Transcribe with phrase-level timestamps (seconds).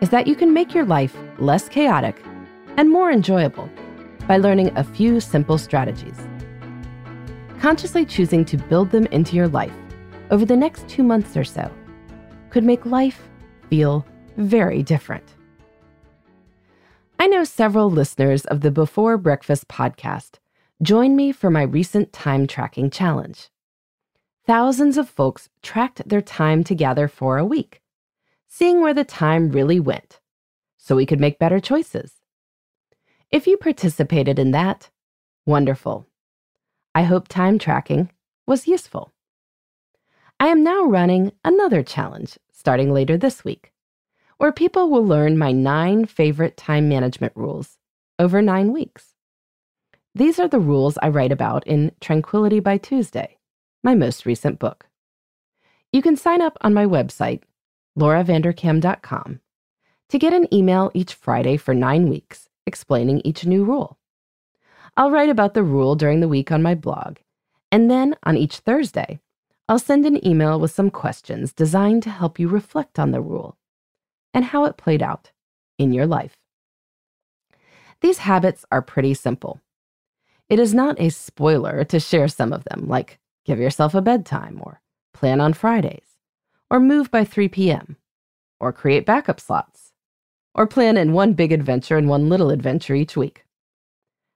[0.00, 2.22] is that you can make your life less chaotic
[2.76, 3.68] and more enjoyable
[4.26, 6.18] by learning a few simple strategies.
[7.60, 9.74] Consciously choosing to build them into your life
[10.30, 11.70] over the next two months or so
[12.50, 13.28] could make life
[13.68, 15.34] feel very different.
[17.18, 20.38] I know several listeners of the Before Breakfast podcast
[20.82, 23.50] joined me for my recent time tracking challenge.
[24.46, 27.82] Thousands of folks tracked their time together for a week,
[28.52, 30.18] seeing where the time really went
[30.76, 32.14] so we could make better choices.
[33.30, 34.90] If you participated in that,
[35.46, 36.08] wonderful.
[36.92, 38.10] I hope time tracking
[38.46, 39.12] was useful.
[40.40, 43.72] I am now running another challenge starting later this week,
[44.38, 47.78] where people will learn my nine favorite time management rules
[48.18, 49.14] over nine weeks.
[50.12, 53.38] These are the rules I write about in Tranquility by Tuesday,
[53.84, 54.86] my most recent book.
[55.92, 57.42] You can sign up on my website,
[58.00, 59.40] lauravanderkam.com,
[60.08, 63.98] to get an email each Friday for nine weeks explaining each new rule.
[64.96, 67.18] I'll write about the rule during the week on my blog,
[67.70, 69.20] and then on each Thursday,
[69.68, 73.56] I'll send an email with some questions designed to help you reflect on the rule
[74.34, 75.30] and how it played out
[75.78, 76.36] in your life.
[78.00, 79.60] These habits are pretty simple.
[80.48, 84.60] It is not a spoiler to share some of them, like give yourself a bedtime,
[84.60, 84.80] or
[85.12, 86.09] plan on Fridays,
[86.70, 87.96] or move by 3 p.m.,
[88.60, 89.92] or create backup slots,
[90.54, 93.44] or plan in one big adventure and one little adventure each week.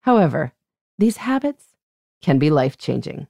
[0.00, 0.52] However,
[0.98, 1.76] these habits
[2.22, 3.26] can be life changing.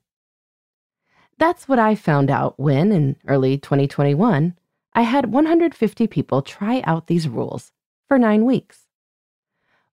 [1.38, 4.54] That's what I found out when, in early 2021,
[4.94, 7.72] I had 150 people try out these rules
[8.08, 8.86] for nine weeks.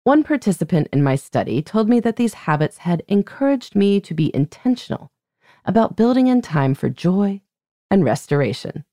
[0.04, 4.34] One participant in my study told me that these habits had encouraged me to be
[4.34, 5.12] intentional
[5.66, 7.42] about building in time for joy
[7.90, 8.86] and restoration.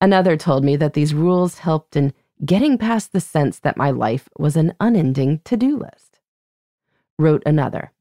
[0.00, 2.12] Another told me that these rules helped in
[2.44, 6.20] getting past the sense that my life was an unending to do list.
[7.18, 7.92] Wrote another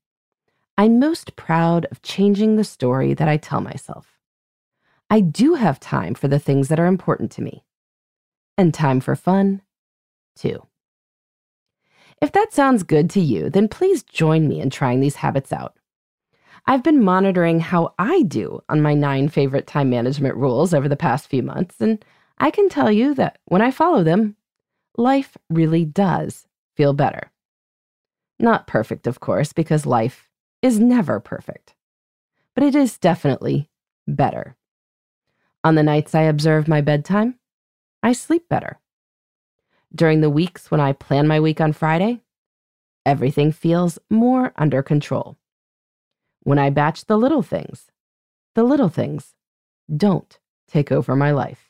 [0.77, 4.17] I'm most proud of changing the story that I tell myself.
[5.09, 7.65] I do have time for the things that are important to me,
[8.57, 9.61] and time for fun,
[10.37, 10.65] too.
[12.21, 15.75] If that sounds good to you, then please join me in trying these habits out.
[16.69, 20.95] I've been monitoring how I do on my nine favorite time management rules over the
[20.95, 22.05] past few months, and
[22.37, 24.35] I can tell you that when I follow them,
[24.95, 26.45] life really does
[26.77, 27.31] feel better.
[28.37, 30.29] Not perfect, of course, because life
[30.61, 31.73] is never perfect,
[32.53, 33.71] but it is definitely
[34.07, 34.55] better.
[35.63, 37.39] On the nights I observe my bedtime,
[38.03, 38.77] I sleep better.
[39.95, 42.21] During the weeks when I plan my week on Friday,
[43.07, 45.35] everything feels more under control.
[46.49, 47.91] When I batch the little things,
[48.55, 49.35] the little things
[49.95, 51.69] don't take over my life.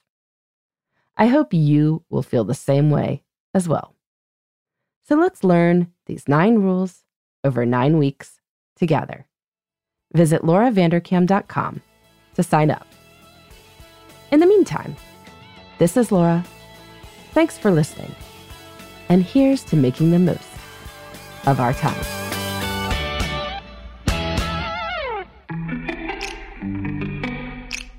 [1.18, 3.94] I hope you will feel the same way as well.
[5.06, 7.04] So let's learn these nine rules
[7.44, 8.40] over nine weeks
[8.78, 9.28] together.
[10.14, 11.82] Visit lauravanderkam.com
[12.36, 12.88] to sign up.
[14.32, 14.96] In the meantime,
[15.78, 16.46] this is Laura.
[17.34, 18.16] Thanks for listening.
[19.10, 20.48] And here's to making the most
[21.48, 22.29] of our time.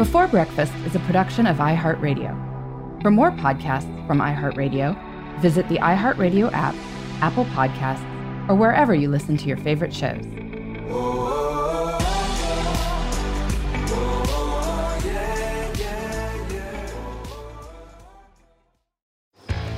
[0.00, 3.02] Before Breakfast is a production of iHeartRadio.
[3.02, 4.96] For more podcasts from iHeartRadio,
[5.42, 6.74] visit the iHeartRadio app,
[7.20, 8.02] Apple Podcasts,
[8.48, 10.24] or wherever you listen to your favorite shows.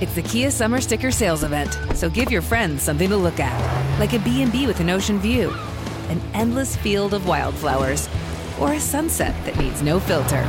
[0.01, 3.99] It's the Kia Summer Sticker Sales Event, so give your friends something to look at,
[3.99, 5.53] like a B&B with an ocean view,
[6.11, 8.09] an endless field of wildflowers,
[8.63, 10.43] or a sunset that needs no filter.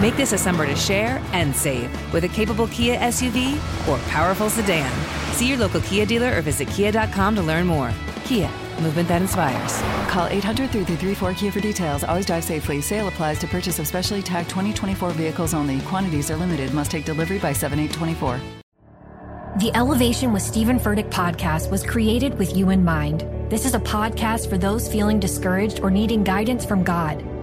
[0.00, 3.56] Make this a summer to share and save with a capable Kia SUV
[3.86, 4.90] or powerful sedan.
[5.34, 7.92] See your local Kia dealer or visit kia.com to learn more.
[8.24, 8.50] Kia,
[8.80, 9.82] movement that inspires.
[10.10, 12.04] Call 800 334 Kia for details.
[12.04, 12.80] Always drive safely.
[12.80, 15.80] Sale applies to purchase of specially tagged 2024 vehicles only.
[15.82, 16.72] Quantities are limited.
[16.72, 18.40] Must take delivery by 7824.
[19.58, 23.26] The Elevation with Stephen Furtick podcast was created with you in mind.
[23.50, 27.24] This is a podcast for those feeling discouraged or needing guidance from God.